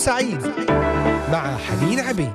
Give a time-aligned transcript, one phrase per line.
[0.00, 0.38] سعيد
[1.32, 2.32] مع حنين عبيد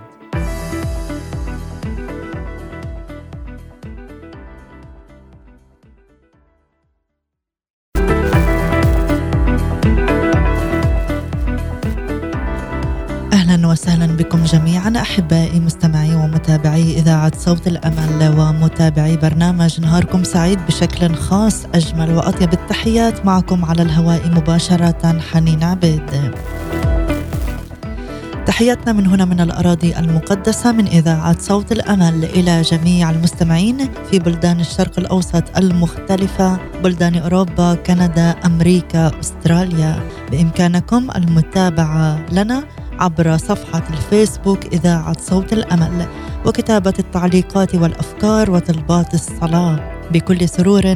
[13.34, 21.16] أهلا وسهلا بكم جميعا أحبائي مستمعي ومتابعي إذاعة صوت الأمل ومتابعي برنامج نهاركم سعيد بشكل
[21.16, 26.36] خاص أجمل وأطيب التحيات معكم على الهواء مباشرة حنين عبيد.
[28.56, 34.60] تحياتنا من هنا من الأراضي المقدسة من إذاعة صوت الأمل إلى جميع المستمعين في بلدان
[34.60, 40.04] الشرق الأوسط المختلفة بلدان أوروبا، كندا، أمريكا، أستراليا.
[40.32, 42.64] بإمكانكم المتابعة لنا
[43.00, 46.06] عبر صفحة الفيسبوك إذاعة صوت الأمل
[46.46, 49.80] وكتابة التعليقات والأفكار وطلبات الصلاة.
[50.12, 50.96] بكل سرور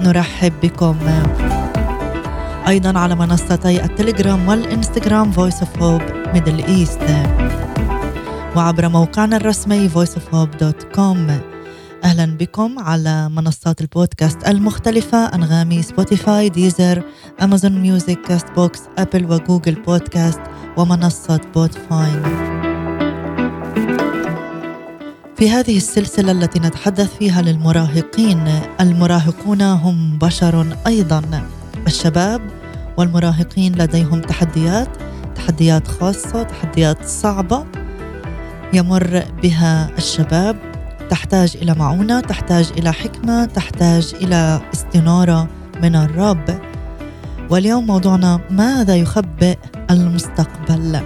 [0.00, 0.96] نرحب بكم.
[2.68, 7.02] أيضا على منصتي التليجرام والإنستغرام Voice of Hope Middle East.
[8.56, 11.32] وعبر موقعنا الرسمي voiceofhope.com
[12.04, 17.02] أهلا بكم على منصات البودكاست المختلفة أنغامي سبوتيفاي ديزر
[17.42, 20.40] أمازون ميوزك كاست بوكس أبل وجوجل بودكاست
[20.76, 22.22] ومنصة بودفاين
[25.36, 28.44] في هذه السلسلة التي نتحدث فيها للمراهقين
[28.80, 31.22] المراهقون هم بشر أيضا.
[31.86, 32.40] الشباب
[32.96, 34.88] والمراهقين لديهم تحديات
[35.36, 37.64] تحديات خاصة تحديات صعبة
[38.72, 40.56] يمر بها الشباب.
[41.10, 45.48] تحتاج إلى معونة تحتاج إلى حكمة تحتاج إلى استنارة
[45.82, 46.60] من الرب.
[47.50, 49.58] واليوم موضوعنا ماذا يخبئ
[49.90, 51.00] المستقبل؟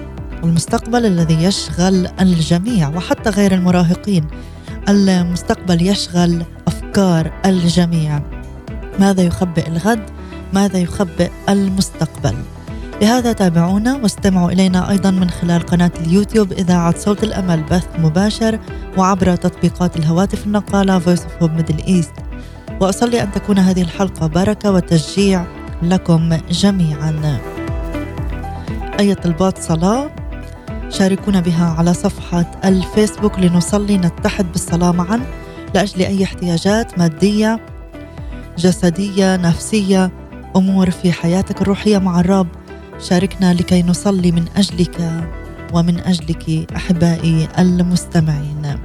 [0.44, 4.26] المستقبل الذي يشغل الجميع وحتى غير المراهقين.
[4.88, 8.22] المستقبل يشغل أفكار الجميع.
[9.00, 10.15] ماذا يخبئ الغد؟
[10.52, 12.34] ماذا يخبئ المستقبل.
[13.02, 18.58] لهذا تابعونا واستمعوا إلينا أيضا من خلال قناة اليوتيوب إذاعة صوت الأمل بث مباشر
[18.96, 22.22] وعبر تطبيقات الهواتف النقالة Voice of Hope Middle East.
[22.80, 25.44] وأصلي أن تكون هذه الحلقة بركة وتشجيع
[25.82, 27.38] لكم جميعا.
[29.00, 30.10] أي طلبات صلاة
[30.90, 35.20] شاركونا بها على صفحة الفيسبوك لنصلي نتحد بالصلاة معا
[35.74, 37.60] لأجل أي احتياجات مادية
[38.58, 40.10] جسدية نفسية
[40.56, 42.48] أمور في حياتك الروحية مع الرب.
[42.98, 45.24] شاركنا لكي نصلي من أجلك
[45.72, 48.78] ومن أجلك أحبائي المستمعين.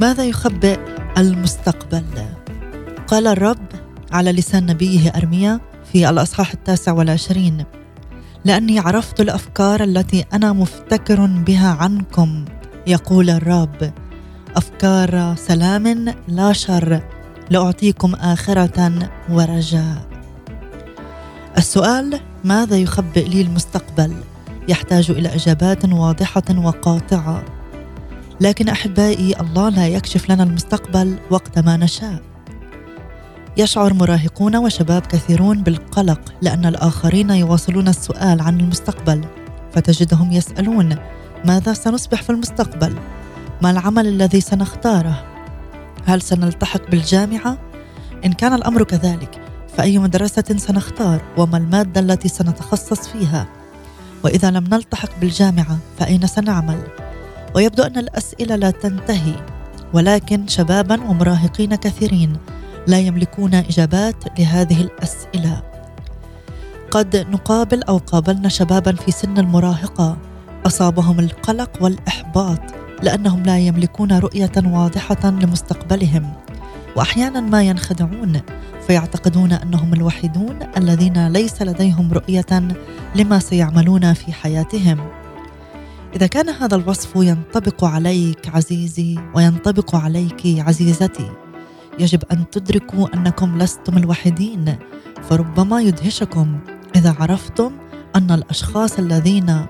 [0.00, 0.78] ماذا يخبئ
[1.18, 2.04] المستقبل؟
[3.06, 3.66] قال الرب
[4.12, 5.60] على لسان نبيه أرميا
[5.92, 7.64] في الأصحاح التاسع والعشرين.
[8.44, 12.44] لأني عرفت الأفكار التي أنا مفتكر بها عنكم
[12.86, 13.92] يقول الرب.
[14.56, 17.00] أفكار سلام لا شر
[17.50, 20.09] لأعطيكم آخرة ورجاء.
[21.58, 24.14] السؤال ماذا يخبئ لي المستقبل؟
[24.68, 27.44] يحتاج إلى إجابات واضحة وقاطعة.
[28.40, 32.22] لكن أحبائي الله لا يكشف لنا المستقبل وقت ما نشاء.
[33.56, 39.24] يشعر مراهقون وشباب كثيرون بالقلق لأن الآخرين يواصلون السؤال عن المستقبل
[39.72, 40.96] فتجدهم يسألون
[41.44, 42.96] ماذا سنصبح في المستقبل؟
[43.62, 45.24] ما العمل الذي سنختاره؟
[46.06, 47.58] هل سنلتحق بالجامعة؟
[48.24, 49.49] إن كان الأمر كذلك
[49.80, 53.46] فاي مدرسة سنختار وما المادة التي سنتخصص فيها.
[54.24, 56.78] وإذا لم نلتحق بالجامعة فأين سنعمل؟
[57.54, 59.34] ويبدو أن الأسئلة لا تنتهي.
[59.92, 62.36] ولكن شبابا ومراهقين كثيرين
[62.86, 65.62] لا يملكون إجابات لهذه الأسئلة.
[66.90, 70.16] قد نقابل أو قابلنا شبابا في سن المراهقة.
[70.66, 72.60] أصابهم القلق والإحباط
[73.02, 76.32] لأنهم لا يملكون رؤية واضحة لمستقبلهم.
[76.96, 78.40] وأحيانا ما ينخدعون
[78.86, 82.68] فيعتقدون أنهم الوحيدون الذين ليس لديهم رؤية
[83.14, 84.98] لما سيعملون في حياتهم.
[86.16, 91.30] إذا كان هذا الوصف ينطبق عليك عزيزي وينطبق عليك عزيزتي
[91.98, 94.76] يجب أن تدركوا أنكم لستم الوحيدين
[95.22, 96.58] فربما يدهشكم
[96.96, 97.72] إذا عرفتم
[98.16, 99.66] أن الأشخاص الذين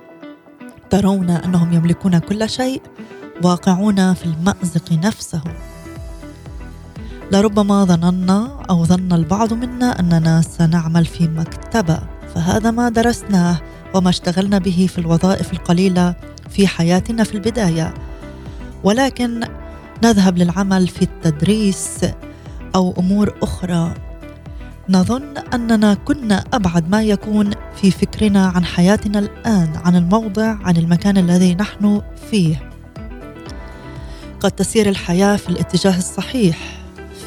[0.90, 2.82] ترون أنهم يملكون كل شيء
[3.44, 5.42] واقعون في المأزق نفسه.
[7.32, 11.98] لربما ظننا أو ظن البعض منا أننا سنعمل في مكتبة
[12.34, 13.56] فهذا ما درسناه
[13.94, 16.14] وما اشتغلنا به في الوظائف القليلة
[16.50, 17.94] في حياتنا في البداية.
[18.84, 19.40] ولكن
[20.04, 21.98] نذهب للعمل في التدريس
[22.74, 23.94] أو أمور أخرى.
[24.88, 31.18] نظن أننا كنا أبعد ما يكون في فكرنا عن حياتنا الآن عن الموضع عن المكان
[31.18, 32.70] الذي نحن فيه.
[34.40, 36.79] قد تسير الحياة في الاتجاه الصحيح.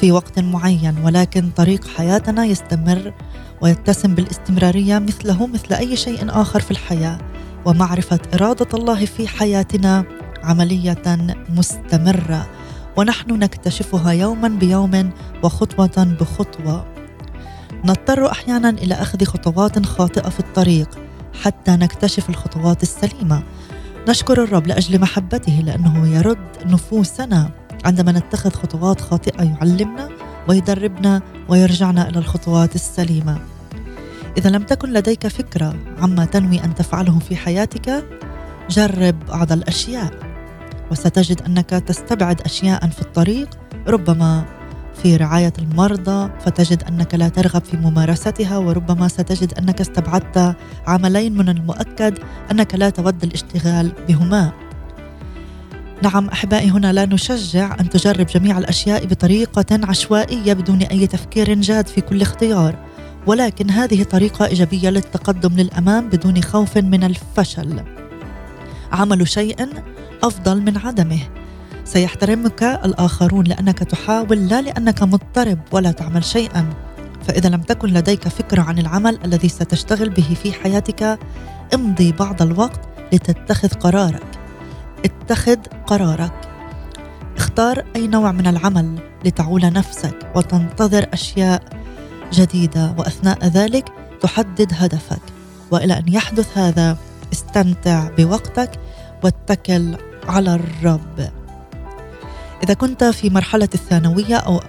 [0.04, 3.12] في وقت معين ولكن طريق حياتنا يستمر
[3.60, 7.18] ويتسم بالاستمرارية مثله مثل أي شيء آخر في الحياة.
[7.64, 10.04] ومعرفة إرادة الله في حياتنا
[10.42, 12.46] عملية مستمرة.
[12.96, 15.10] ونحن نكتشفها يوما بيوم
[15.42, 16.86] وخطوة بخطوة.
[17.84, 20.98] نضطر أحيانا إلى أخذ خطوات خاطئة في الطريق
[21.42, 23.42] حتى نكتشف الخطوات السليمة.
[24.08, 27.63] نشكر الرب لأجل محبته لأنه يرد نفوسنا.
[27.84, 30.08] عندما نتخذ خطوات خاطئة يعلمنا
[30.48, 33.38] ويدربنا ويرجعنا إلى الخطوات السليمة.
[34.38, 38.04] إذا لم تكن لديك فكرة عما تنوي أن تفعله في حياتك
[38.70, 40.10] جرب بعض الأشياء
[40.90, 43.48] وستجد أنك تستبعد اشياء في الطريق.
[43.88, 44.44] ربما
[45.02, 51.48] في رعاية المرضى فتجد أنك لا ترغب في ممارستها وربما ستجد أنك استبعدت عملين من
[51.48, 52.18] المؤكد
[52.50, 54.52] أنك لا تود الاشتغال بهما.
[56.04, 61.86] نعم أحبائي هنا لا نشجع أن تجرب جميع الأشياء بطريقة عشوائية بدون أي تفكير جاد
[61.86, 62.76] في كل اختيار.
[63.26, 67.80] ولكن هذه طريقة إيجابية للتقدم للأمام بدون خوف من الفشل.
[68.92, 69.68] عمل شيء
[70.22, 71.20] أفضل من عدمه.
[71.84, 76.70] سيحترمك الآخرون لأنك تحاول لا لأنك مضطرب ولا تعمل شيئا.
[77.28, 81.18] فإذا لم تكن لديك فكرة عن العمل الذي ستشتغل به في حياتك
[81.74, 82.80] امضي بعض الوقت
[83.12, 84.22] لتتخذ قرارك.
[85.04, 86.32] اتخذ قرارك.
[87.36, 91.62] اختار أي نوع من العمل لتعول نفسك وتنتظر أشياء
[92.32, 93.88] جديدة وأثناء ذلك
[94.20, 95.22] تحدد هدفك.
[95.70, 96.96] وإلى أن يحدث هذا
[97.32, 98.70] استمتع بوقتك
[99.24, 99.96] واتكل
[100.28, 101.30] على الرب.
[102.64, 104.60] إذا كنت في مرحلة الثانوية أو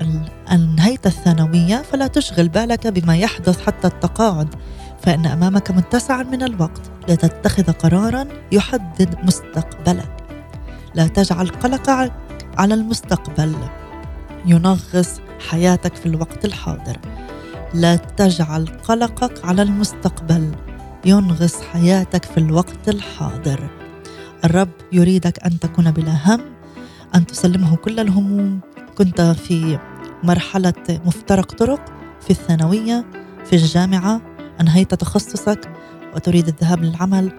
[0.52, 4.56] أنهيت الثانوية فلا تشغل بالك بما يحدث حتى التقاعد
[5.02, 10.15] فإن أمامك متسعا من الوقت لتتخذ قرارا يحدد مستقبلك.
[10.96, 12.12] لا تجعل قلقك
[12.58, 13.56] على المستقبل.
[14.46, 15.20] ينغص
[15.50, 16.98] حياتك في الوقت الحاضر.
[17.74, 20.52] لا تجعل قلقك على المستقبل.
[21.06, 23.70] ينغص حياتك في الوقت الحاضر.
[24.46, 26.42] الرب يريدك أن تكون بلا هم
[27.16, 28.60] أن تسلمه كل الهموم.
[28.98, 29.80] كنت في
[30.24, 31.86] مرحلة مفترق طرق
[32.22, 33.06] في الثانوية
[33.46, 34.22] في الجامعة.
[34.62, 35.72] أنهيت تخصصك
[36.16, 37.32] وتريد الذهاب للعمل.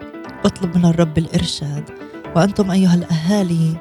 [0.45, 1.96] أطلب من الرب الإرشاد.
[2.35, 3.77] وأنتم أيها الأهالي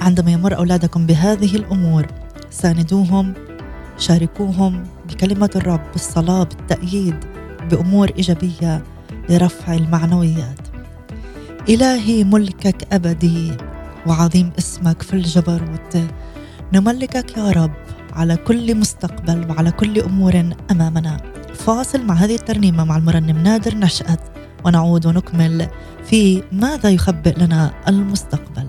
[0.00, 2.06] عندما يمر أولادكم بهذه الأمور
[2.50, 3.34] ساندوهم
[3.98, 7.16] شاركوهم بكلمة الرب بالصلاة بالتأييد
[7.70, 8.82] بأمور إيجابية
[9.30, 10.58] لرفع المعنويات.
[11.68, 13.52] إلهي ملكك أبدي
[14.06, 15.98] وعظيم اسمك في الجبروت.
[16.72, 17.72] نملكك يا رب
[18.12, 21.16] على كل مستقبل وعلى كل أمور أمامنا.
[21.54, 24.20] فاصل مع هذه الترنيمة مع المرنم نادر نشأت.
[24.64, 25.68] ونعود ونكمل
[26.04, 28.66] في ماذا يخبئ لنا المستقبل.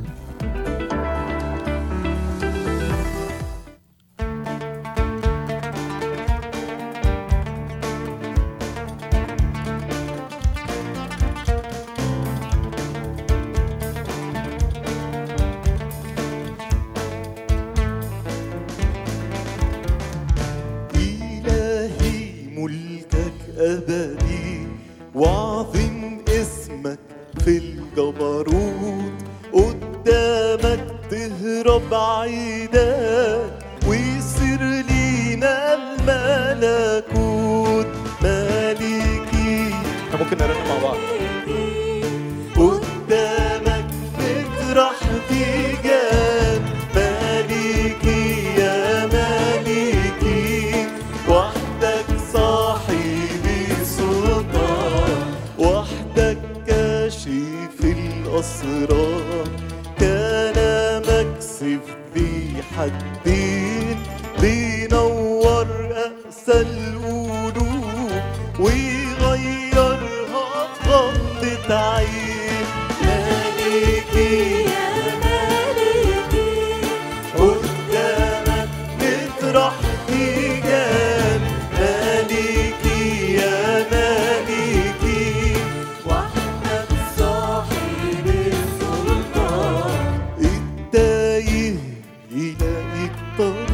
[92.35, 93.72] 你的一封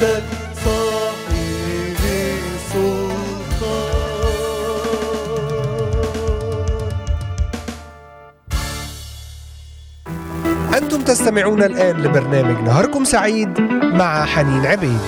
[0.00, 0.28] صاحب
[11.08, 15.00] تستمعون الآن لبرنامج نهاركم سعيد مع حنين عبيد.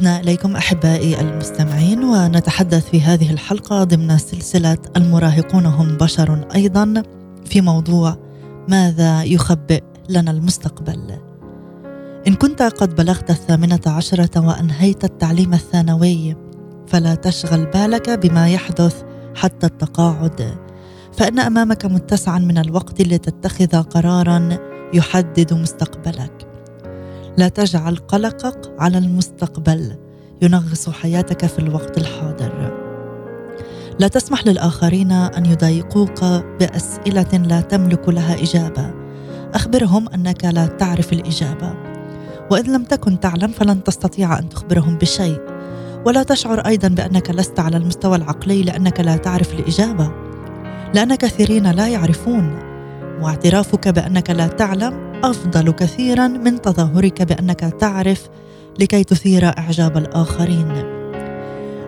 [0.00, 7.02] عدنا إليكم أحبائي المستمعين ونتحدث في هذه الحلقة ضمن سلسلة المراهقون هم بشر أيضا
[7.44, 8.16] في موضوع
[8.68, 11.18] ماذا يخبئ لنا المستقبل.
[12.26, 16.36] إن كنت قد بلغت الثامنة عشرة وأنهيت التعليم الثانوي
[16.86, 19.02] فلا تشغل بالك بما يحدث
[19.34, 20.54] حتى التقاعد.
[21.12, 24.48] فإن أمامك متسعا من الوقت لتتخذ قرارا
[24.94, 26.49] يحدد مستقبلك.
[27.36, 29.96] لا تجعل قلقك على المستقبل
[30.42, 32.76] ينغص حياتك في الوقت الحاضر.
[33.98, 36.24] لا تسمح للآخرين أن يضايقوك
[36.60, 38.90] بأسئلة لا تملك لها إجابة.
[39.54, 41.74] أخبرهم أنك لا تعرف الإجابة.
[42.50, 45.40] وان لم تكن تعلم فلن تستطيع أن تخبرهم بشيء.
[46.06, 50.12] ولا تشعر أيضا بأنك لست على المستوى العقلي لأنك لا تعرف الإجابة.
[50.94, 52.58] لأن كثيرين لا يعرفون.
[53.22, 58.28] واعترافك بأنك لا تعلم أفضل كثيرا من تظاهرك بأنك تعرف
[58.80, 60.72] لكي تثير إعجاب الآخرين.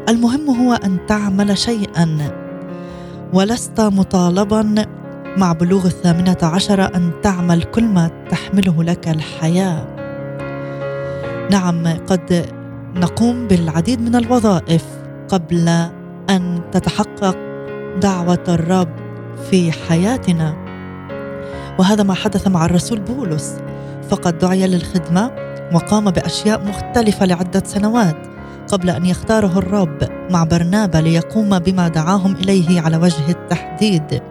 [0.08, 2.30] المهم هو أن تعمل شيئا
[3.32, 4.86] ولست مطالبا
[5.36, 9.86] مع بلوغ الثامنة عشره أن تعمل كل ما تحمله لك الحياة.
[11.50, 12.46] نعم قد
[12.94, 14.84] نقوم بالعديد من الوظائف
[15.28, 15.68] قبل
[16.30, 17.36] أن تتحقق
[18.00, 18.88] دعوة الرب
[19.50, 20.61] في حياتنا.
[21.78, 23.54] وهذا ما حدث مع الرسول بولس.
[24.10, 25.30] فقد دعي للخدمة
[25.74, 28.16] وقام بأشياء مختلفة لعدة سنوات
[28.68, 29.98] قبل أن يختاره الرب
[30.30, 34.22] مع برنابا ليقوم بما دعاهم إليه على وجه التحديد.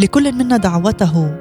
[0.00, 1.34] لكل منا دعوته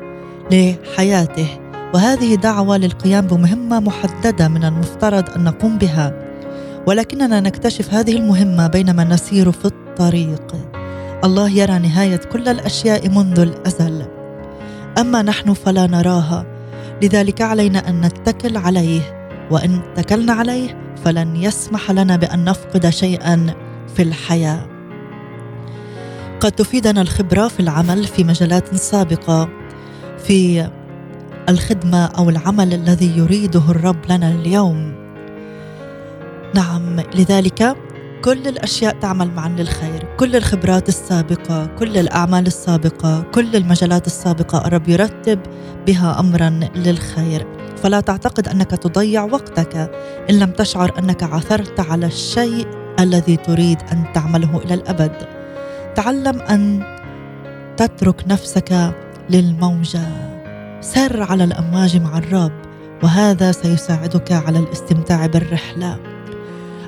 [0.51, 1.47] لحياته
[1.93, 6.13] وهذه دعوة للقيام بمهمة محددة من المفترض أن نقوم بها.
[6.87, 10.55] ولكننا نكتشف هذه المهمة بينما نسير في الطريق.
[11.23, 14.05] الله يرى نهاية كل الأشياء منذ الأزل.
[15.01, 16.45] أما نحن فلا نراها.
[17.03, 23.53] لذلك علينا أن نتكل عليه وإن اتكلنا عليه فلن يسمح لنا بأن نفقد شيئا
[23.95, 24.67] في الحياة.
[26.39, 29.49] قد تفيدنا الخبرة في العمل في مجالات سابقة
[30.17, 30.69] في
[31.49, 34.93] الخدمة أو العمل الذي يريده الرب لنا اليوم.
[36.55, 37.75] نعم لذلك
[38.23, 44.89] كل الأشياء تعمل معا للخير، كل الخبرات السابقة، كل الأعمال السابقة، كل المجالات السابقة الرب
[44.89, 45.39] يرتب
[45.87, 47.47] بها امرا للخير،
[47.83, 49.91] فلا تعتقد أنك تضيع وقتك
[50.29, 52.67] إن لم تشعر أنك عثرت على الشيء
[52.99, 55.15] الذي تريد أن تعمله إلى الأبد.
[55.95, 56.83] تعلم أن
[57.77, 58.93] تترك نفسك
[59.29, 60.07] للموجة.
[60.81, 62.51] سر على الأمواج مع الرب
[63.03, 66.10] وهذا سيساعدك على الاستمتاع بالرحلة.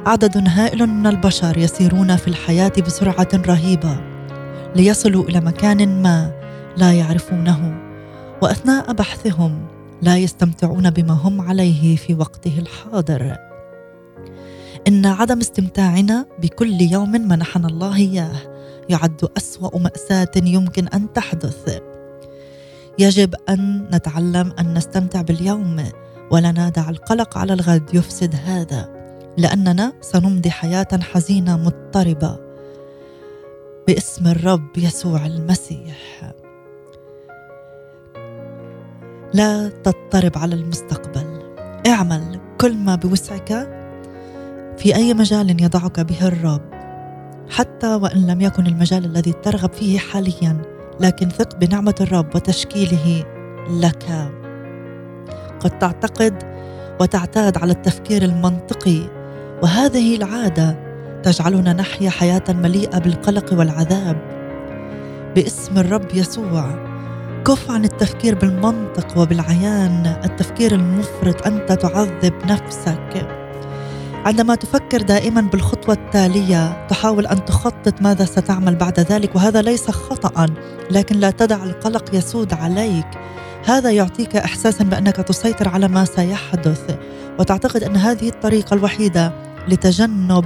[0.05, 3.97] عدد هائل من البشر يسيرون في الحياة بسرعة رهيبة
[4.75, 6.31] ليصلوا إلى مكان ما
[6.77, 7.77] لا يعرفونه
[8.41, 9.67] وأثناء بحثهم
[10.01, 13.37] لا يستمتعون بما هم عليه في وقته الحاضر.
[14.87, 18.35] إن عدم استمتاعنا بكل يوم منحنا الله إياه
[18.89, 21.79] يعد أسوأ مأساة يمكن أن تحدث.
[22.99, 25.83] يجب أن نتعلم أن نستمتع باليوم
[26.31, 28.92] ولا ندع القلق على الغد يفسد هذا.
[29.37, 32.39] لأننا سنمضي حياة حزينة مضطربة
[33.87, 36.33] باسم الرب يسوع المسيح.
[39.33, 41.43] لا تضطرب على المستقبل.
[41.87, 43.69] اعمل كل ما بوسعك
[44.77, 46.61] في أي مجال يضعك به الرب
[47.49, 50.61] حتى وإن لم يكن المجال الذي ترغب فيه حاليا
[50.99, 53.25] لكن ثق بنعمة الرب وتشكيله
[53.69, 54.31] لك.
[55.59, 56.43] قد تعتقد
[57.01, 59.22] وتعتاد على التفكير المنطقي
[59.63, 60.77] وهذه العادة
[61.23, 64.17] تجعلنا نحيا حياة مليئة بالقلق والعذاب.
[65.35, 66.65] باسم الرب يسوع
[67.45, 73.27] كف عن التفكير بالمنطق وبالعيان التفكير المفرط أنت تعذب نفسك.
[74.25, 80.45] عندما تفكر دائما بالخطوة التالية تحاول أن تخطط ماذا ستعمل بعد ذلك وهذا ليس خطا
[80.91, 83.07] لكن لا تدع القلق يسود عليك.
[83.65, 86.97] هذا يعطيك احساسا بأنك تسيطر على ما سيحدث.
[87.39, 90.45] وتعتقد أن هذه الطريقة الوحيدة لتجنب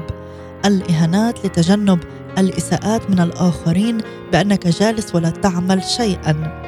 [0.66, 2.00] الإهانات لتجنب
[2.38, 3.98] الإساءات من الآخرين
[4.32, 6.64] بأنك جالس ولا تعمل شيئا.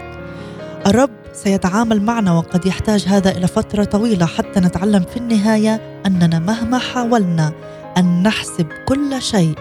[0.88, 6.78] الرب سيتعامل معنا وقد يحتاج هذا إلى فترة طويلة حتى نتعلم في النهاية أننا مهما
[6.78, 7.52] حاولنا
[7.98, 9.56] أن نحسب كل شيء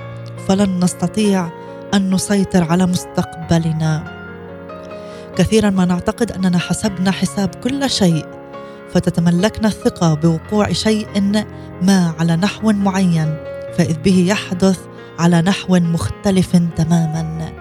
[0.49, 1.51] فلن نستطيع
[1.95, 4.19] أن نسيطر على مستقبلنا.
[5.37, 8.38] كثيرا ما نعتقد أننا حسبنا حساب كل شيء
[8.91, 11.21] فتتملكنا الثقة بوقوع شيء
[11.83, 13.37] ما على نحو معين
[13.75, 14.79] فإذ به يحدث
[15.19, 17.53] على نحو مختلف تماما.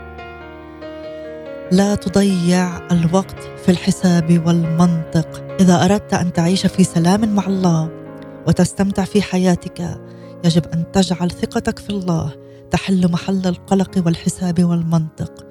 [1.71, 5.43] لا تضيع الوقت في الحساب والمنطق.
[5.59, 7.89] إذا أردت أن تعيش في سلام مع الله
[8.47, 9.99] وتستمتع في حياتك
[10.45, 12.31] يجب أن تجعل ثقتك في الله
[12.71, 15.45] تحل محل القلق والحساب والمنطق.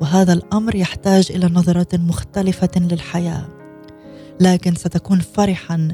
[0.00, 3.46] وهذا الأمر يحتاج إلى نظرة مختلفة للحياة.
[4.40, 5.88] لكن ستكون فرحا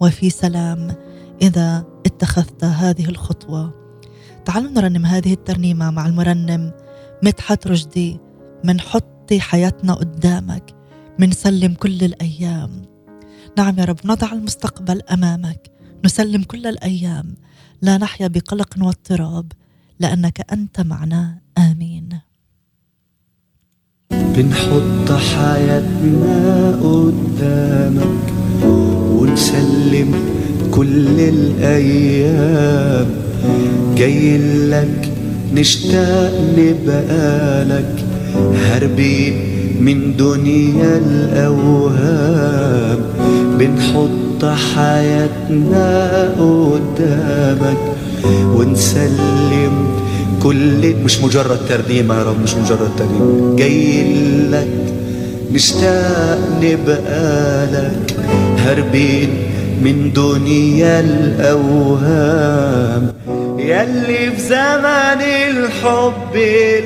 [0.00, 0.96] وفي سلام
[1.42, 3.74] إذا اتخذت هذه الخطوة.
[4.44, 6.72] تعالوا نرنم هذه الترنيمة مع المرنم
[7.22, 8.20] مدحت رشدي
[8.64, 10.74] منحط حياتنا قدامك
[11.18, 12.82] منسلم كل الأيام.
[13.58, 15.70] نعم يا رب نضع المستقبل أمامك
[16.04, 17.34] نسلم كل الأيام.
[17.82, 19.52] لا نحيا بقلق واضطراب
[20.00, 21.38] لأنك أنت معنا.
[24.36, 28.24] بنحط حياتنا قدامك
[29.18, 30.14] ونسلم
[30.70, 33.06] كل الأيام.
[33.96, 35.08] جاي لك
[35.54, 37.94] نشتاق نبقى لك
[38.64, 39.34] هربين
[39.80, 43.00] من دنيا الأوهام.
[43.58, 45.88] بنحط حياتنا
[46.38, 47.78] قدامك
[48.56, 50.01] ونسلم
[50.42, 54.04] كل مش مجرد ترنيمة يا رب مش مجرد ترنيمة جاي
[54.50, 54.68] لك
[55.52, 58.16] نشتاق نبقى لك
[58.58, 59.30] هربين
[59.82, 63.12] من دنيا الأوهام.
[63.58, 66.36] يلي في زمن الحب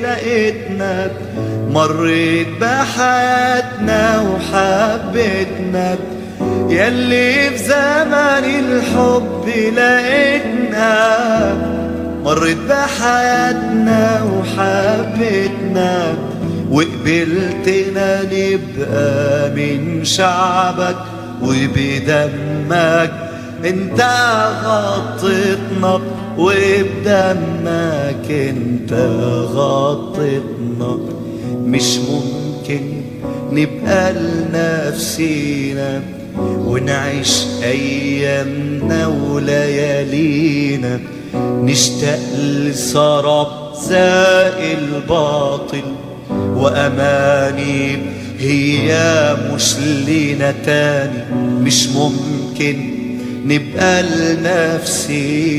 [0.03, 1.11] لقيتنا
[1.71, 5.95] مريت بحياتنا وحبتنا
[6.69, 9.45] يلي في زمن الحب
[9.77, 10.97] لقيتنا
[12.23, 16.15] مريت بحياتنا وحبتنا
[16.71, 20.97] وقبلتنا نبقى من شعبك
[21.41, 23.11] وبدمك.
[23.65, 24.01] انت
[24.63, 26.01] غطيتنا
[26.37, 28.93] وبدمك انت
[29.53, 30.97] غطيتنا.
[31.65, 32.81] مش ممكن
[33.51, 36.01] نبقى لنفسينا
[36.39, 40.99] ونعيش أيامنا وليالينا.
[41.35, 43.47] نشتاق لسراب
[43.89, 45.83] زائل باطل
[46.33, 47.97] وأماني
[48.39, 51.23] هي مش لينا تاني.
[51.61, 52.93] مش ممكن
[53.45, 54.03] نبقى
[54.83, 55.49] لنفسينا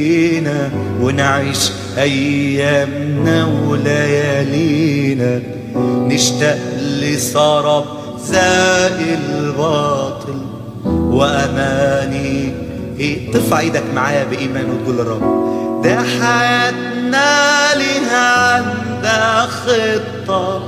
[1.00, 5.42] ونعيش أيامنا وليالينا.
[5.76, 6.58] نشتاق
[7.02, 7.84] لسراب
[8.24, 10.38] زائل باطل
[10.86, 12.52] وأماني
[13.00, 15.48] إيه؟ ترفع إيدك معايا بإيمان وتقول للرب
[15.84, 20.62] ده حياتنا لها عندها خطة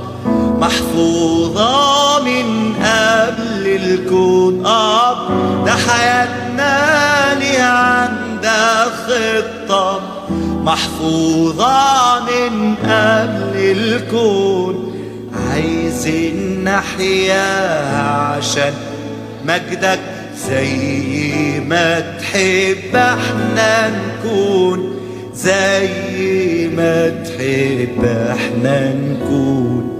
[0.59, 4.65] محفوظة من قبل الكون.
[4.65, 5.27] آه
[5.65, 6.79] ده حياتنا
[7.39, 9.99] لها عندها خطة
[10.63, 14.93] محفوظة من قبل الكون.
[15.51, 18.73] عايزين نحياها عشان
[19.45, 19.99] مجدك
[20.49, 24.95] زي ما تحب إحنا نكون
[25.35, 25.87] زي
[26.77, 29.91] ما تحب إحنا نكون.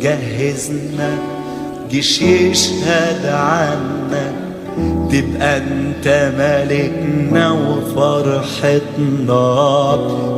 [0.00, 1.18] جهزنا
[1.90, 4.32] جيش يشهد عنا
[5.10, 9.34] تبقى انت ملكنا وفرحتنا.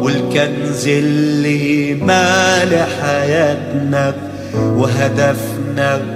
[0.03, 4.15] والكنز اللي مال حياتنا
[4.57, 6.16] وهدفنا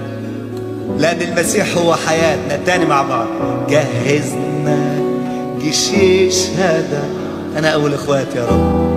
[0.99, 2.57] لأن المسيح هو حياتنا.
[2.67, 3.27] تاني مع بعض.
[3.69, 5.01] جهزنا
[5.61, 7.03] جيش يشهد
[7.57, 8.91] أنا أول إخوات يا رب.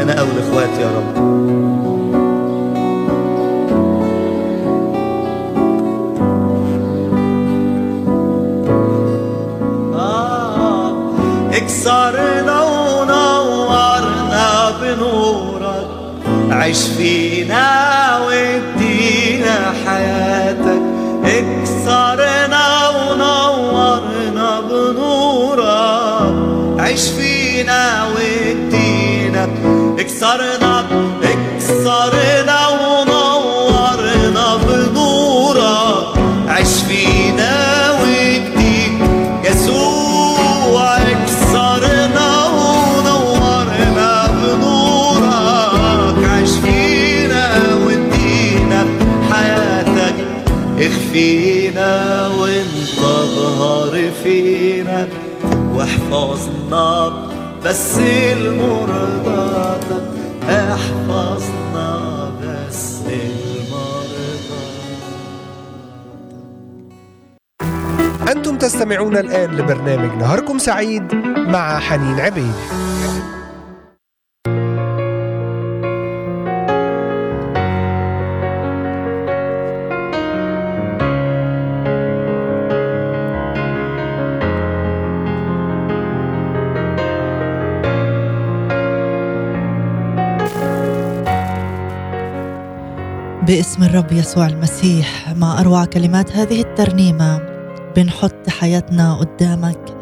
[0.00, 1.26] أنا أول إخوات يا رب.
[9.94, 10.92] آه،
[11.52, 15.86] اكسرنا ونورنا بنورك.
[16.50, 17.75] عيش فينا
[30.26, 30.84] اكسرنا
[31.22, 39.06] اكسرنا ونورنا بنورك عيش فينا وادينا
[39.44, 47.50] يسوع اكسرنا ونورنا بنورك عيش فينا
[47.86, 48.86] وادينا
[49.32, 50.14] حياتك
[50.78, 53.00] اخفينا وانت
[53.36, 55.08] ظهر فينا
[55.74, 57.12] واحفظنا
[57.64, 57.98] بس
[68.76, 72.52] تستمعون الآن لبرنامج نهاركم سعيد مع حنين عبيد.
[93.46, 97.55] باسم الرب يسوع المسيح مع أروع كلمات هذه الترنيمة؟
[97.96, 99.96] بنحط حياتنا قدامك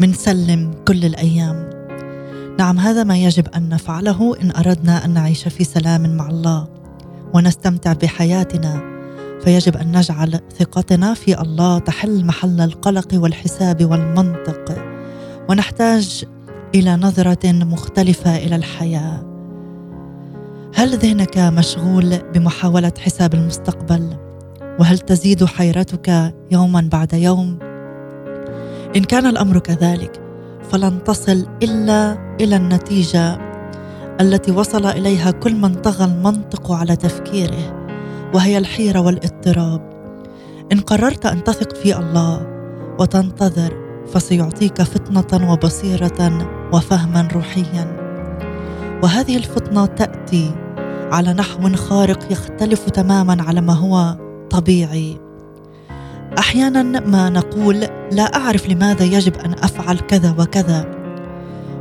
[0.00, 1.70] منسلم كل الأيام.
[2.58, 6.68] نعم هذا ما يجب أن نفعله إن أردنا أن نعيش في سلام مع الله
[7.34, 8.82] ونستمتع بحياتنا.
[9.44, 14.84] فيجب أن نجعل ثقتنا في الله تحل محل القلق والحساب والمنطق
[15.48, 16.24] ونحتاج
[16.74, 19.22] إلى نظرة مختلفة إلى الحياة.
[20.74, 24.23] هل ذهنك مشغول بمحاولة حساب المستقبل؟
[24.78, 27.58] وهل تزيد حيرتك يوما بعد يوم؟
[28.96, 30.20] إن كان الأمر كذلك
[30.70, 33.38] فلن تصل إلا إلى النتيجة
[34.20, 37.86] التي وصل إليها كل من طغى المنطق على تفكيره
[38.34, 39.94] وهي الحيرة والاضطراب.
[40.72, 42.46] إن قررت أن تثق في الله
[42.98, 43.76] وتنتظر
[44.12, 47.96] فسيعطيك فطنة وبصيرة وفهما روحيا.
[49.02, 50.54] وهذه الفطنة تأتي
[51.12, 55.20] على نحو خارق يختلف تماما على ما هو طبيعي.
[56.38, 57.76] أحيانا ما نقول
[58.12, 60.84] لا أعرف لماذا يجب أن أفعل كذا وكذا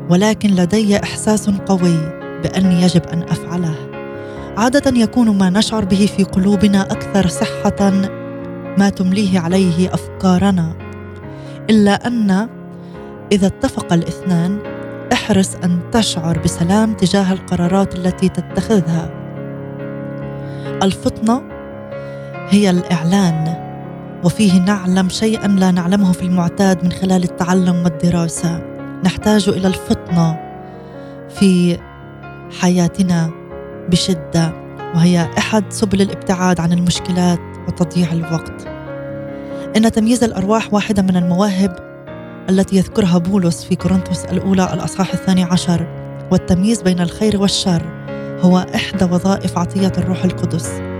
[0.09, 1.97] ولكن لدي إحساس قوي
[2.43, 3.75] بأني يجب أن أفعله.
[4.57, 7.91] عادة يكون ما نشعر به في قلوبنا أكثر صحة
[8.77, 10.73] ما تمليه عليه أفكارنا
[11.69, 12.49] إلا أن
[13.31, 14.59] إذا اتفق الاثنان
[15.13, 19.09] احرص أن تشعر بسلام تجاه القرارات التي تتخذها.
[20.83, 21.52] الفطنة
[22.53, 23.55] هي الإعلان.
[24.23, 28.61] وفيه نعلم شيئا لا نعلمه في المعتاد من خلال التعلم والدراسة.
[29.05, 30.39] نحتاج إلى الفطنة
[31.29, 31.77] في
[32.59, 33.29] حياتنا
[33.89, 34.53] بشدة
[34.95, 38.67] وهي أحد سبل الابتعاد عن المشكلات وتضييع الوقت.
[39.77, 41.75] إن تمييز الأرواح واحدة من المواهب
[42.49, 45.87] التي يذكرها بولس في كورنثوس الأولى الأصحاح الثاني عشر
[46.31, 47.83] والتمييز بين الخير والشر
[48.41, 50.92] هو إحدى وظائف عطية الروح القدس.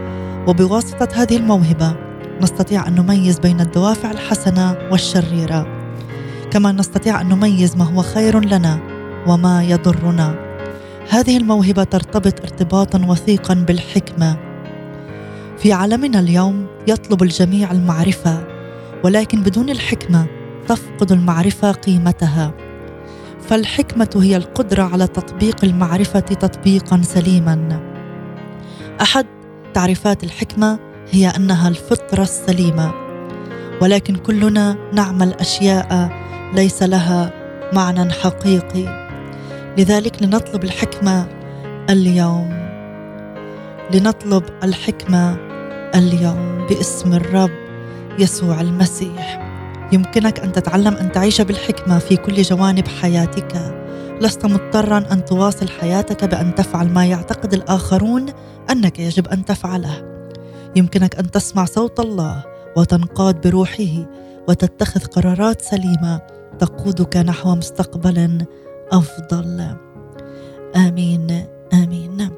[0.47, 1.95] وبواسطة هذه الموهبة
[2.41, 5.67] نستطيع أن نميز بين الدوافع الحسنة والشريرة.
[6.51, 8.79] كما نستطيع أن نميز ما هو خير لنا
[9.27, 10.35] وما يضرنا.
[11.09, 14.37] هذه الموهبة ترتبط ارتباطا وثيقا بالحكمة.
[15.57, 18.43] في عالمنا اليوم يطلب الجميع المعرفة
[19.03, 20.25] ولكن بدون الحكمة
[20.67, 22.53] تفقد المعرفة قيمتها.
[23.41, 27.79] فالحكمة هي القدرة على تطبيق المعرفة تطبيقا سليما.
[29.01, 29.25] أحد
[29.73, 30.79] تعريفات الحكمة
[31.11, 32.93] هي أنها الفطرة السليمة.
[33.81, 36.09] ولكن كلنا نعمل أشياء
[36.53, 37.31] ليس لها
[37.73, 39.09] معنى حقيقي.
[39.77, 41.27] لذلك لنطلب الحكمة
[41.89, 42.63] اليوم.
[43.93, 45.37] لنطلب الحكمة
[45.95, 47.51] اليوم باسم الرب
[48.19, 49.49] يسوع المسيح.
[49.91, 53.82] يمكنك أن تتعلم أن تعيش بالحكمة في كل جوانب حياتك.
[54.21, 58.25] لست مضطرا أن تواصل حياتك بأن تفعل ما يعتقد الآخرون
[58.71, 60.13] أنك يجب أن تفعله.
[60.75, 62.43] يمكنك أن تسمع صوت الله
[62.77, 64.05] وتنقاد بروحه
[64.47, 66.21] وتتخذ قرارات سليمة
[66.59, 68.45] تقودك نحو مستقبل
[68.91, 69.75] أفضل.
[70.75, 72.29] آمين آمين.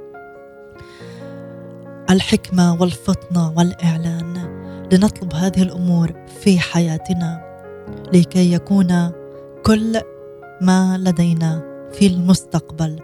[2.09, 4.55] الحكمة والفطنة والإعلان.
[4.91, 7.41] لنطلب هذه الأمور في حياتنا
[8.13, 9.11] لكي يكون
[9.65, 10.01] كل
[10.61, 12.99] ما لدينا في المستقبل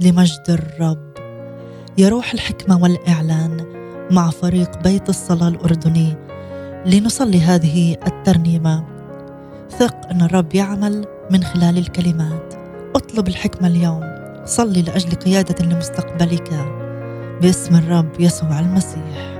[0.00, 1.10] لمجد الرب.
[1.98, 3.66] يروح الحكمة والإعلان
[4.10, 6.16] مع فريق بيت الصلاة الأردني
[6.86, 8.84] لنصلي هذه الترنيمة.
[9.70, 12.54] ثق أن الرب يعمل من خلال الكلمات.
[12.96, 14.02] اطلب الحكمة اليوم.
[14.44, 16.50] صلي لأجل قيادة لمستقبلك.
[17.42, 19.39] باسم الرب يسوع المسيح.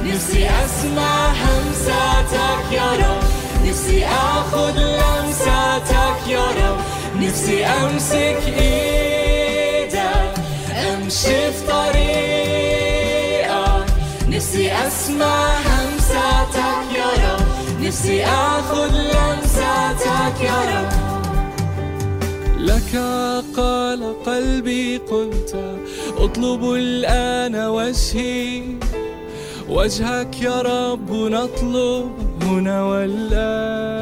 [0.05, 3.23] نفسي أسمع همساتك يا رب.
[3.65, 6.77] نفسي آخذ لمساتك يا رب.
[7.21, 9.10] نفسي أمسك إيدك.
[11.11, 13.11] أمشي في طريقك
[14.27, 17.47] نفسي أسمع همساتك يا رب
[17.81, 20.91] نفسي أخذ لمساتك يا رب
[22.59, 22.95] لك
[23.57, 25.55] قال قلبي قلت
[26.17, 28.63] اطلب الآن وجهي
[29.69, 32.11] وجهك يا رب نطلب
[32.43, 34.00] هنا والآن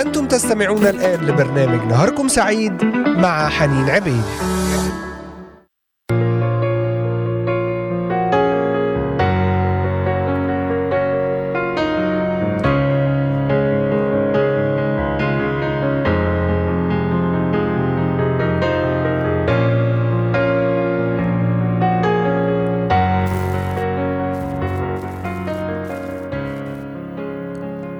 [0.00, 4.22] أنتم تستمعون الآن لبرنامج نهاركم سعيد مع حنين عبيد.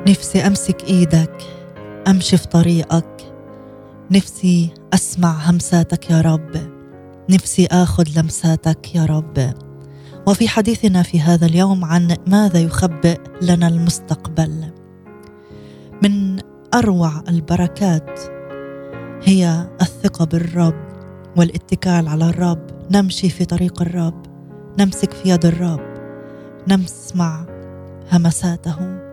[0.07, 1.60] نفسي أمسك إيدك.
[2.11, 3.33] أمشي في طريقك.
[4.11, 6.51] نفسي أسمع همساتك يا رب.
[7.31, 9.55] نفسي آخذ لمساتك يا رب.
[10.27, 14.73] وفي حديثنا في هذا اليوم عن ماذا يخبئ لنا المستقبل.
[16.03, 16.41] من
[16.75, 18.21] أروع البركات
[19.25, 20.89] هي الثقة بالرب
[21.37, 22.67] والاتكال على الرب.
[22.91, 24.23] نمشي في طريق الرب.
[24.79, 25.81] نمسك في يد الرب.
[26.69, 27.47] نسمع
[28.13, 29.10] همساته.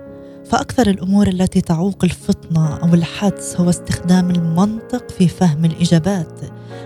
[0.50, 6.40] فأكثر الأمور التي تعوق الفطنة أو الحدس هو استخدام المنطق في فهم الإجابات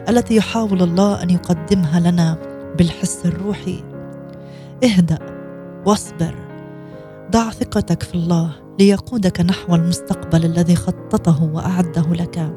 [0.09, 2.37] التي يحاول الله أن يقدمها لنا
[2.77, 3.83] بالحس الروحي.
[4.83, 5.19] اهدأ
[5.85, 6.35] واصبر
[7.31, 12.53] ضع ثقتك في الله ليقودك نحو المستقبل الذي خططه وأعده لك.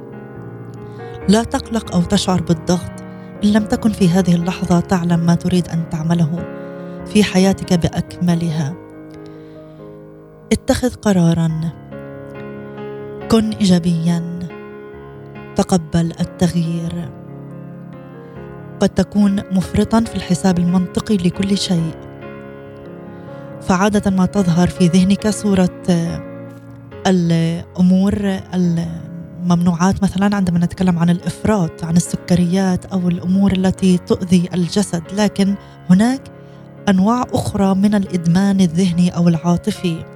[1.29, 2.93] لا تقلق أو تشعر بالضغط
[3.45, 6.45] إن لم تكن في هذه اللحظة تعلم ما تريد أن تعمله
[7.07, 8.84] في حياتك بأكملها.
[10.53, 11.51] اتخذ قرارا.
[13.31, 14.39] كن إيجابيا.
[15.57, 17.11] تقبل التغيير.
[18.81, 21.95] قد تكون مفرطا في الحساب المنطقي لكل شيء.
[23.63, 25.83] فعادة ما تظهر في ذهنك صورة
[27.07, 35.03] الأمور الممنوعات مثلا عندما نتكلم عن الإفراط عن السكريات أو الأمور التي تؤذي الجسد.
[35.17, 35.55] لكن
[35.91, 36.21] هناك
[36.89, 40.14] أنواع أخرى من الإدمان الذهني أو العاطفي.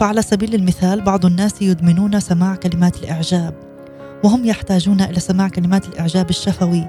[0.00, 3.54] فعلى سبيل المثال بعض الناس يدمنون سماع كلمات الإعجاب
[4.24, 6.88] وهم يحتاجون إلى سماع كلمات الإعجاب الشفوي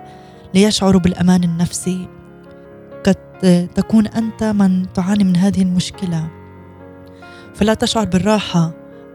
[0.53, 2.07] ليشعروا بالأمان النفسي.
[3.05, 3.15] قد
[3.75, 6.27] تكون أنت من تعاني من هذه المشكلة.
[7.55, 8.71] فلا تشعر بالراحة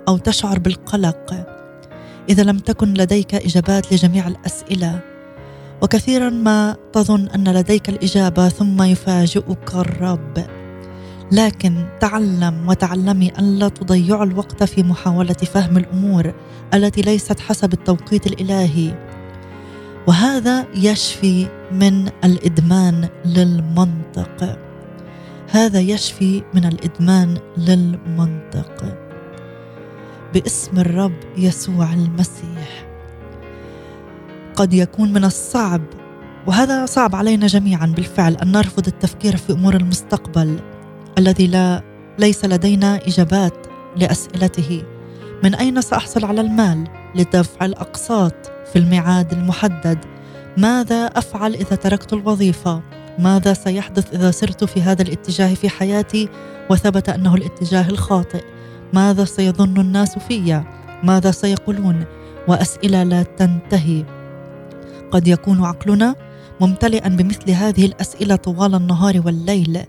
[0.08, 1.46] أو تشعر بالقلق
[2.28, 5.00] إذا لم تكن لديك إجابات لجميع الأسئلة.
[5.82, 10.57] وكثيرا ما تظن أن لديك الإجابة ثم يفاجئك الرب.
[11.32, 16.34] لكن تعلم وتعلمي أن لا تضيع الوقت في محاولة فهم الأمور
[16.74, 19.08] التي ليست حسب التوقيت الإلهي.
[20.06, 24.58] وهذا يشفي من الإدمان للمنطق.
[25.50, 28.98] هذا يشفي من الإدمان للمنطق.
[30.34, 32.86] باسم الرب يسوع المسيح.
[34.54, 35.82] قد يكون من الصعب
[36.46, 40.58] وهذا صعب علينا جميعا بالفعل أن نرفض التفكير في أمور المستقبل.
[41.18, 41.82] الذي لا
[42.18, 44.82] ليس لدينا إجابات لأسئلته.
[45.44, 48.34] من أين سأحصل على المال لدفع الأقساط
[48.72, 49.98] في الميعاد المحدد؟
[50.56, 52.82] ماذا أفعل إذا تركت الوظيفة؟
[53.18, 56.28] ماذا سيحدث إذا سرت في هذا الاتجاه في حياتي
[56.70, 58.44] وثبت أنه الاتجاه الخاطئ؟
[58.92, 60.62] ماذا سيظن الناس في
[61.02, 62.04] ماذا سيقولون؟
[62.48, 64.04] وأسئلة لا تنتهي.
[65.10, 66.14] قد يكون عقلنا
[66.60, 69.84] ممتلئا بمثل هذه الأسئلة طوال النهار والليل.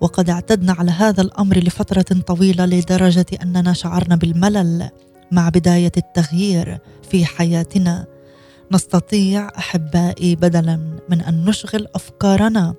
[0.00, 4.90] وقد اعتدنا على هذا الأمر لفترة طويلة لدرجة أننا شعرنا بالملل
[5.32, 6.78] مع بداية التغيير
[7.10, 8.06] في حياتنا.
[8.72, 12.74] نستطيع أحبائي بدلا من أن نشغل أفكارنا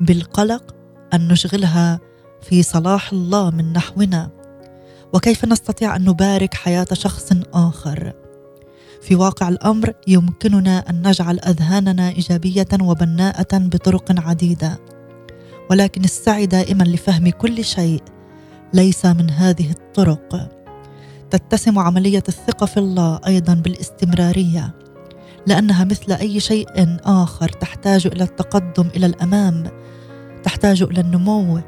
[0.00, 0.74] بالقلق
[1.14, 2.00] أن نشغلها
[2.42, 4.30] في صلاح الله من نحونا.
[5.12, 8.12] وكيف نستطيع أن نبارك حياة شخص آخر؟
[9.02, 14.78] في واقع الأمر يمكننا أن نجعل أذهاننا إيجابية وبناءة بطرق عديدة.
[15.70, 18.02] ولكن السعي دائما لفهم كل شيء
[18.72, 20.56] ليس من هذه الطرق.
[21.30, 24.74] تتسم عملية الثقة في الله أيضا بالاستمرارية
[25.46, 29.64] لأنها مثل أي شيء آخر تحتاج إلى التقدم إلى الأمام
[30.42, 31.60] تحتاج إلى النمو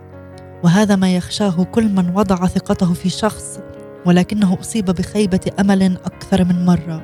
[0.64, 3.60] وهذا ما يخشاه كل من وضع ثقته في شخص
[4.06, 7.02] ولكنه أصيب بخيبة أمل أكثر من مرة.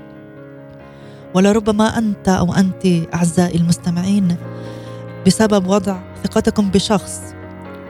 [1.34, 4.36] ولربما أنت أو انت أعزائي المستمعين
[5.26, 7.20] بسبب وضع ثقتكم بشخص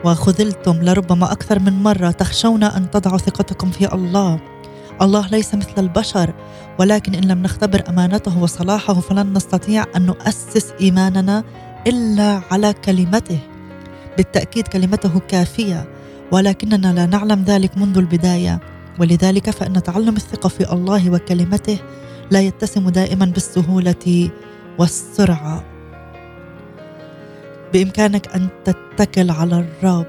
[0.05, 4.39] وخذلتم لربما أكثر من مرة تخشون أن تضعوا ثقتكم في الله.
[5.01, 6.33] الله ليس مثل البشر
[6.79, 11.43] ولكن إن لم نختبر أمانته وصلاحه فلن نستطيع أن نؤسس إيماننا
[11.87, 13.39] إلا على كلمته.
[14.17, 15.87] بالتأكيد كلمته كافية
[16.31, 18.59] ولكننا لا نعلم ذلك منذ البداية.
[18.99, 21.77] ولذلك فإن تعلم الثقة في الله وكلمته
[22.31, 24.29] لا يتسم دائما بالسهولة
[24.79, 25.74] والسرعة.
[27.73, 30.05] بإمكانك أن تتكل على الرب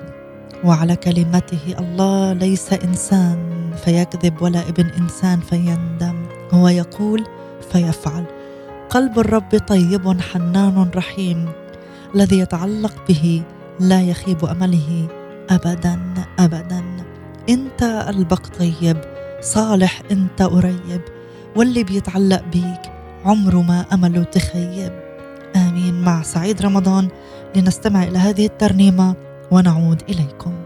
[0.64, 1.74] وعلى كلمته.
[1.78, 6.26] الله ليس إنسان فيكذب ولا ابن إنسان فيندم.
[6.52, 7.24] هو يقول
[7.72, 8.24] فيفعل.
[8.90, 11.48] قلب الرب طيب حنان رحيم.
[12.14, 13.42] الذي يتعلق به
[13.80, 15.08] لا يخيب أمله
[15.50, 16.00] ابدا
[16.38, 16.84] ابدا.
[17.48, 18.96] أنت قلبك طيب
[19.40, 21.00] صالح أنت قريب
[21.56, 22.92] واللي بيتعلق بيك
[23.24, 24.92] عمره ما أمله تخيب.
[25.56, 26.00] آمين.
[26.00, 27.08] مع سعيد رمضان.
[27.56, 29.14] لنستمع إلى هذه الترنيمة
[29.50, 30.65] ونعود إليكم.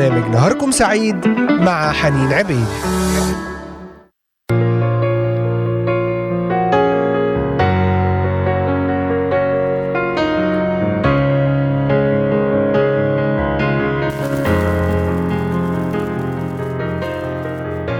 [0.00, 1.28] برنامج نهاركم سعيد
[1.60, 2.66] مع حنين عبيد.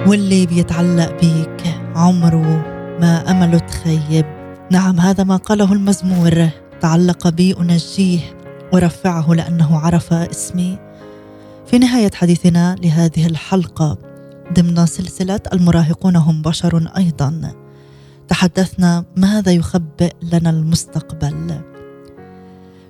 [0.07, 2.65] واللي بيتعلق بيك عمره
[3.01, 4.27] ما أمله تخيب.
[4.71, 6.49] نعم هذا ما قاله المزمور.
[6.81, 8.21] تعلق بي أنجيه
[8.73, 10.90] ورفعه لأنه عرف اسمي.
[11.71, 13.99] في نهاية حديثنا لهذه الحلقة
[14.53, 17.53] ضمن سلسلة المراهقون هم بشر أيضا.
[18.29, 21.61] تحدثنا ماذا يخبئ لنا المستقبل.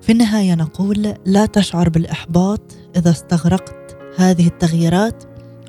[0.01, 2.61] في النهاية نقول لا تشعر بالإحباط
[2.97, 5.25] إذا استغرقت هذه التغييرات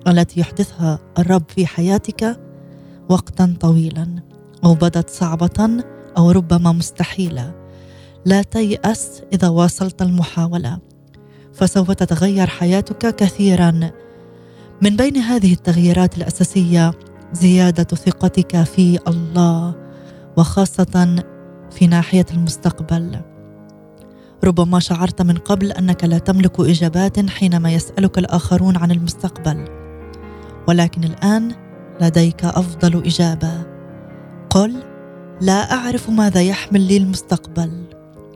[0.08, 2.40] التي يحدثها الرب في حياتك
[3.10, 4.08] وقتا طويلا
[4.64, 5.84] أو بدت صعبة
[6.18, 7.54] أو ربما مستحيلة.
[8.26, 10.91] لا تيأس إذا واصلت المحاولة.
[11.54, 13.92] فسوف تتغير حياتك كثيرا.
[14.82, 16.92] من بين هذه التغييرات الأساسية
[17.34, 19.76] زيادة ثقتك في الله
[20.38, 21.24] وخاصة
[21.72, 23.22] في ناحية المستقبل.
[24.44, 29.66] ربما شعرت من قبل أنك لا تملك إجابات حينما يسألك الآخرون عن المستقبل
[30.68, 31.56] ولكن الآن
[32.02, 33.64] لديك أفضل إجابة.
[34.50, 34.84] قل
[35.42, 37.91] لا أعرف ماذا يحمل لي المستقبل.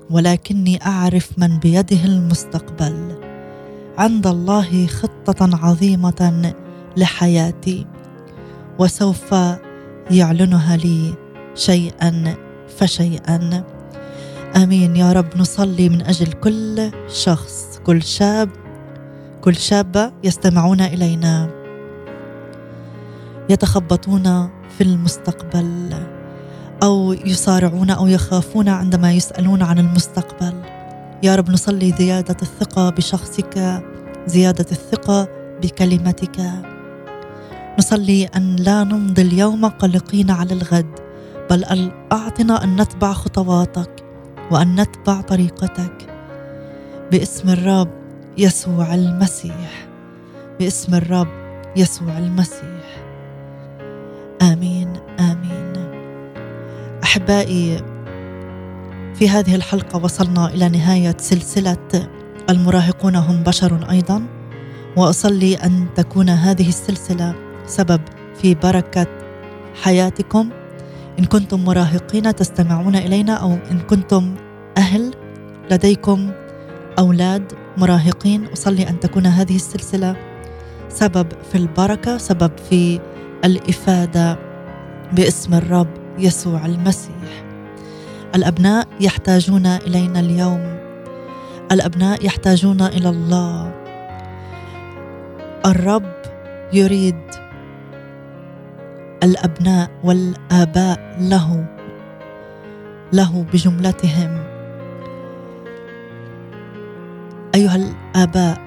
[0.10, 3.16] ولكني أعرف من بيده المستقبل.
[3.98, 6.54] عند الله خطة عظيمة
[6.98, 7.88] لحياتي
[8.80, 9.36] وسوف
[10.12, 11.14] يعلنها لي
[11.56, 12.36] شيئا
[12.78, 13.64] فشيئا.
[14.56, 14.96] آمين.
[14.96, 18.50] يا رب نصلي من أجل كل شخص كل شاب
[19.42, 21.50] كل شابة يستمعون إلينا
[23.50, 26.15] يتخبطون في المستقبل.
[26.84, 30.54] أو يصارعون أو يخافون عندما يسألون عن المستقبل.
[31.24, 33.84] يا رب نصلي زيادة الثقة بشخصك
[34.28, 35.28] زيادة الثقة
[35.62, 36.42] بكلمتك.
[37.80, 41.00] نصلي أن لا نمضي اليوم قلقين على الغد
[41.50, 44.04] بل أعطنا أن نتبع خطواتك
[44.52, 46.08] وأن نتبع طريقتك.
[47.12, 47.90] باسم الرب
[48.38, 49.88] يسوع المسيح.
[50.60, 51.28] باسم الرب
[51.76, 53.06] يسوع المسيح.
[54.42, 54.75] آمين.
[57.16, 57.78] أحبائي
[59.14, 62.10] في هذه الحلقة وصلنا إلى نهاية سلسلة
[62.50, 64.26] المراهقون هم بشر أيضا
[64.98, 67.36] وأصلي أن تكون هذه السلسلة
[67.66, 68.02] سبب
[68.42, 69.08] في بركة
[69.84, 70.50] حياتكم.
[71.20, 74.36] إن كنتم مراهقين تستمعون إلينا أو إن كنتم
[74.78, 75.14] أهل
[75.72, 76.32] لديكم
[77.00, 80.16] أولاد مراهقين أصلي أن تكون هذه السلسلة
[80.90, 83.00] سبب في البركة سبب في
[83.46, 84.38] الإفادة
[85.14, 86.05] باسم الرب.
[86.20, 87.46] يسوع المسيح.
[88.36, 90.78] الأبناء يحتاجون إلينا اليوم.
[91.72, 93.72] الأبناء يحتاجون إلى الله.
[95.66, 96.16] الرب
[96.74, 97.22] يريد
[99.24, 101.66] الأبناء والآباء له
[103.14, 104.44] له بجملتهم.
[107.56, 108.58] أيها الآباء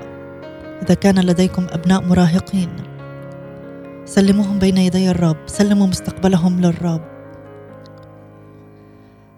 [0.83, 2.69] إذا كان لديكم أبناء مراهقين
[4.05, 7.18] سلموهم بين يدي الرب سلموا مستقبلهم للرب.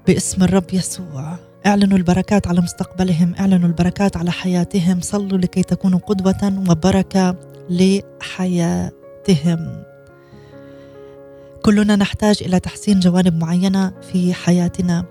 [0.07, 1.37] باسم الرب يسوع.
[1.67, 5.01] اعلنوا البركات على مستقبلهم اعلنوا البركات على حياتهم.
[5.01, 7.37] صلوا لكي تكونوا قدوة وبركة
[7.71, 8.93] لحياتهم.
[11.63, 15.05] كلنا نحتاج إلى تحسين جوانب معينة في حياتنا.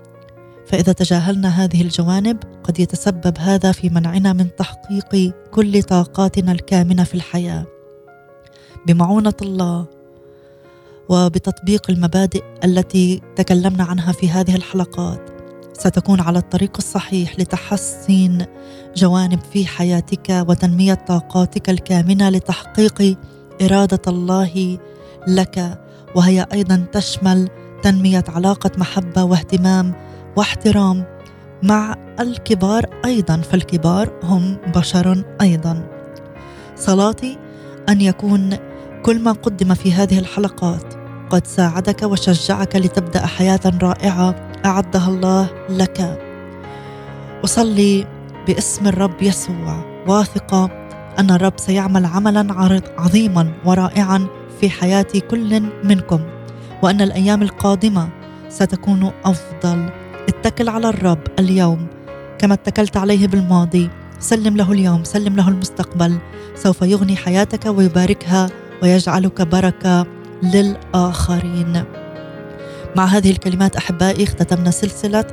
[0.66, 7.14] فإذا تجاهلنا هذه الجوانب قد يتسبب هذا في منعنا من تحقيق كل طاقاتنا الكامنة في
[7.14, 7.66] الحياة.
[8.86, 9.86] بمعونة الله
[11.10, 15.30] وبتطبيق المبادئ التي تكلمنا عنها في هذه الحلقات.
[15.72, 18.46] ستكون على الطريق الصحيح لتحسين
[18.96, 23.18] جوانب في حياتك وتنمية طاقاتك الكامنة لتحقيق
[23.62, 24.78] إرادة الله
[25.28, 25.80] لك.
[26.14, 27.48] وهي أيضا تشمل
[27.82, 29.94] تنمية علاقة محبة واهتمام
[30.36, 31.04] واحترام
[31.62, 35.88] مع الكبار أيضا فالكبار هم بشر أيضا.
[36.76, 37.38] صلاتي
[37.88, 38.56] أن يكون
[39.02, 40.99] كل ما قدم في هذه الحلقات
[41.30, 46.18] قد ساعدك وشجعك لتبدأ حياة رائعة أعدها الله لك.
[47.44, 48.06] أصلي
[48.46, 50.70] باسم الرب يسوع واثقه
[51.18, 52.54] أن الرب سيعمل عملا
[52.98, 54.26] عظيما ورائعا
[54.60, 56.20] في حياة كل منكم
[56.82, 58.08] وأن الأيام القادمة
[58.48, 59.90] ستكون أفضل.
[60.28, 61.86] اتكل على الرب اليوم
[62.38, 63.90] كما اتكلت عليه بالماضي.
[64.18, 66.18] سلم له اليوم سلم له المستقبل.
[66.54, 68.50] سوف يغني حياتك ويباركها
[68.82, 70.19] ويجعلك بركة.
[70.42, 71.84] للآخرين.
[72.96, 75.24] مع هذه الكلمات أحبائي اختتمنا سلسلة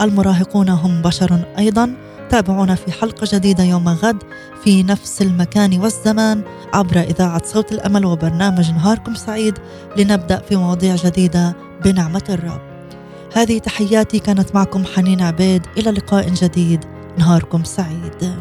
[0.00, 1.94] المراهقون هم بشر أيضا
[2.30, 4.22] تابعونا في حلقة جديدة يوم غد
[4.64, 6.42] في نفس المكان والزمان
[6.74, 9.58] عبر إذاعة صوت الأمل وبرنامج نهاركم سعيد
[9.96, 12.60] لنبدأ في مواضيع جديدة بنعمة الرب.
[13.34, 15.66] هذه تحياتي كانت معكم حنين عبيد.
[15.78, 16.84] إلى لقاء جديد.
[17.18, 18.34] نهاركم سعيد.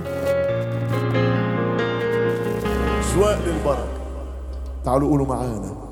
[3.13, 3.87] شواء للبركة.
[4.85, 5.84] تعالوا قولوا معانا.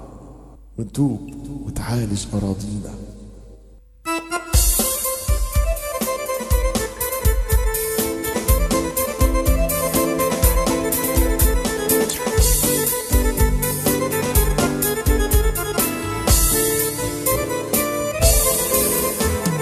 [0.77, 1.19] ونتوب
[1.65, 2.93] وتعالج أراضينا.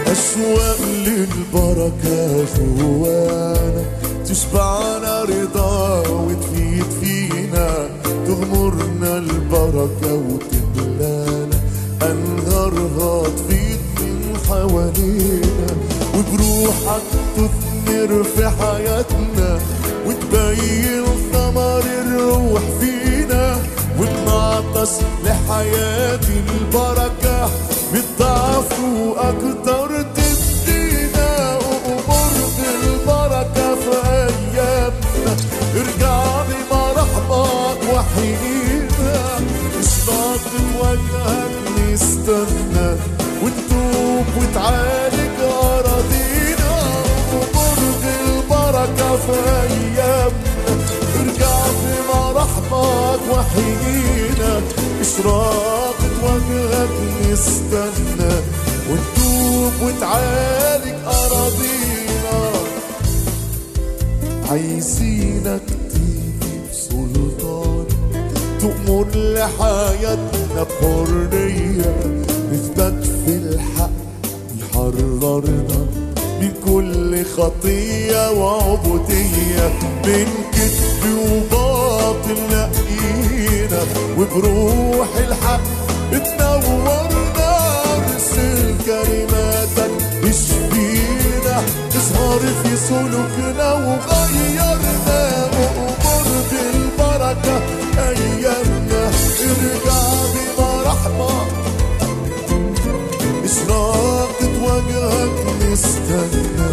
[0.07, 3.85] أشواق للبركة جوانا
[4.25, 5.60] تشبعنا رضا
[9.81, 11.57] البركة وتملانا
[12.01, 15.71] أنهارها تفيض من حوالينا.
[16.15, 17.01] وبروحك
[17.35, 19.59] تثمر في حياتنا
[20.05, 23.61] وتبين ثمر الروح فينا.
[23.99, 24.89] ونعطش
[25.25, 27.49] لحياة البركة
[27.93, 29.60] بالضعف وأكتر
[44.61, 46.73] وتعالج أراضينا
[47.33, 50.73] وبرج البركة في أيامنا
[51.19, 54.61] ارجع بمراحمك وحيينا.
[55.01, 56.89] إشراقة وجهك
[57.31, 58.33] نستنى
[58.89, 62.51] ونتوب وتعالج أراضينا.
[64.49, 67.85] عايزينك تيجي بسلطان
[68.61, 71.95] تأمر لحياتنا بحرية
[72.51, 74.00] نثبت في الحق
[74.71, 75.85] يحررنا
[76.41, 79.67] من كل خطية وعبودية
[80.05, 83.81] من كذب وباطل نقينا
[84.17, 85.61] وبروح الحق
[86.11, 87.51] تنورنا
[87.95, 89.91] ارسل كلماتك
[90.23, 91.57] اشفينا
[91.95, 97.61] اظهر في سلوكنا وغيرنا وامر بالبركة
[97.97, 99.11] أيامنا
[99.41, 100.01] ارجع
[100.33, 101.40] بمرحمة إشراقة
[104.87, 106.69] وجهك نستنى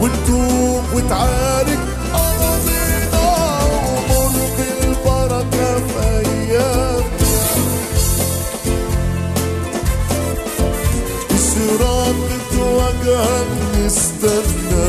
[0.00, 1.78] ونتوب وتعارك
[2.14, 3.28] أراضينا
[4.08, 7.06] ومر بالبركة في أيامنا
[11.34, 13.46] إشراقة وجهك
[13.84, 14.88] نستنى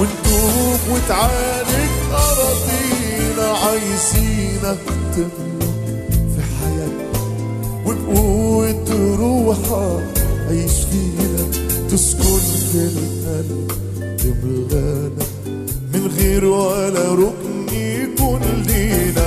[0.00, 4.78] ونتوب وتعارك أراضينا عايزينك
[5.16, 7.20] تملك في حياتنا
[7.86, 10.02] وبقوة روحك
[10.50, 11.25] عيش فينا تسكن في
[12.76, 13.72] القلب
[14.18, 15.26] تملانا
[15.94, 19.26] من غير ولا ركن يكون لينا.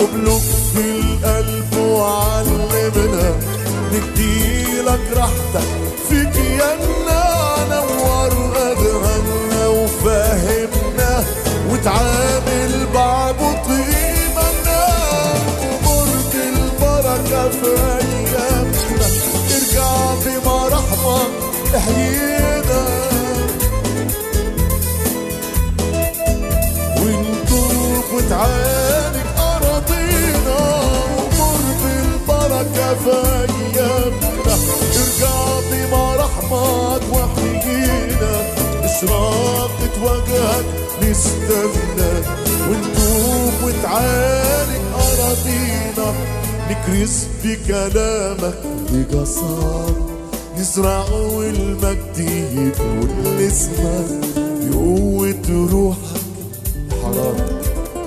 [0.00, 0.38] ابلغ
[0.72, 3.34] في القلب وعلمنا
[3.92, 5.68] نديلك راحتك.
[6.08, 7.22] في كياننا
[7.70, 11.24] نور أذهاننا وفهمنا
[11.70, 12.37] وتعامل
[43.98, 46.12] وتعالج أراضينا
[46.70, 48.58] نكرس بكلامك
[48.92, 50.08] بجسارة
[50.58, 52.18] نزرع والمجد
[52.52, 56.18] يكون لاسمك بقوة روحك.
[57.02, 57.36] حرام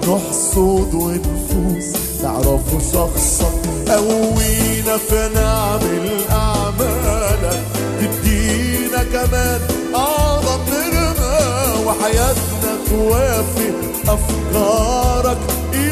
[0.04, 3.54] نحصد ونفوس تعرفوا شخصك.
[3.88, 7.64] قوينا فنعمل أعمالك
[8.00, 9.62] تدينا كمان
[9.96, 13.76] أعظم نرمى وحياتنا توافق
[14.08, 15.38] أفكارك.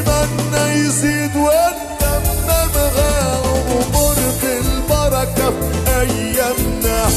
[0.00, 7.08] إيماننا يزيد ونتممها وأمور بالبركة في أيامنا.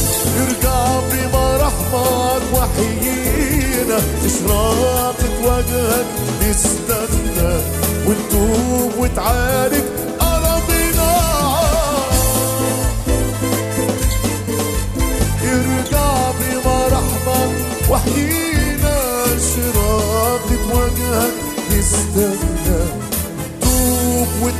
[0.42, 3.98] ارجع بمراحمك وحيينا.
[4.26, 6.06] إشراقة وجهك
[6.42, 7.54] نستنى.
[8.08, 9.84] ونتوب وتعالج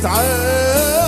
[0.06, 1.03] أراضينا